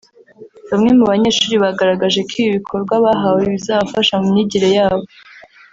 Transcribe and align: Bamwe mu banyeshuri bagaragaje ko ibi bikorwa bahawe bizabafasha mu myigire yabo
Bamwe 0.69 0.91
mu 0.97 1.05
banyeshuri 1.11 1.55
bagaragaje 1.63 2.19
ko 2.27 2.31
ibi 2.41 2.49
bikorwa 2.57 2.93
bahawe 3.05 3.41
bizabafasha 3.53 4.13
mu 4.21 4.27
myigire 4.33 4.67
yabo 4.77 5.05